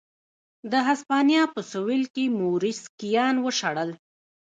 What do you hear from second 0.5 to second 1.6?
د هسپانیا